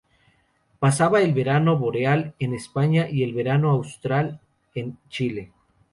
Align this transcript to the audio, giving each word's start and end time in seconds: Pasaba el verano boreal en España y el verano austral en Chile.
Pasaba 0.79 1.21
el 1.21 1.31
verano 1.35 1.77
boreal 1.77 2.33
en 2.39 2.55
España 2.55 3.07
y 3.07 3.21
el 3.21 3.35
verano 3.35 3.69
austral 3.69 4.41
en 4.73 4.97
Chile. 5.09 5.51